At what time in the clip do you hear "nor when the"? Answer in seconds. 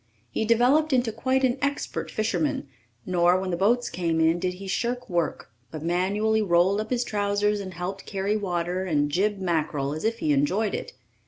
3.05-3.55